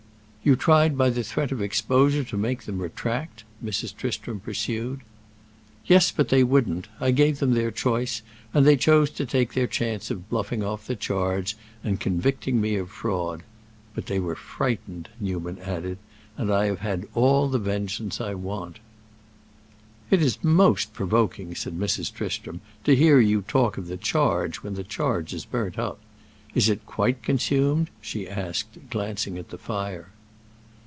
[0.43, 3.95] "You tried by the threat of exposure to make them retract?" Mrs.
[3.95, 5.01] Tristram pursued.
[5.85, 6.87] "Yes, but they wouldn't.
[6.99, 10.87] I gave them their choice, and they chose to take their chance of bluffing off
[10.87, 13.43] the charge and convicting me of fraud.
[13.93, 15.99] But they were frightened," Newman added,
[16.37, 18.79] "and I have had all the vengeance I want."
[20.09, 22.11] "It is most provoking," said Mrs.
[22.11, 25.99] Tristram, "to hear you talk of the 'charge' when the charge is burnt up.
[26.55, 30.09] Is it quite consumed?" she asked, glancing at the fire.